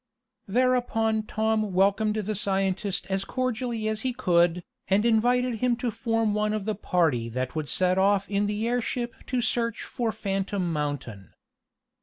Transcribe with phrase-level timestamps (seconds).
[0.47, 6.33] Thereupon Tom welcomed the scientist as cordially as he could, and invited him to form
[6.33, 10.73] one of the party that would set off in the airship to search for Phantom
[10.73, 11.35] Mountain.